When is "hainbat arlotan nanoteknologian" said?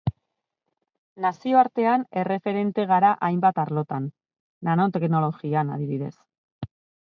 3.27-5.71